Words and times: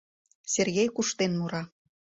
Сергей 0.53 0.87
куштен 0.95 1.31
мура. 1.39 1.63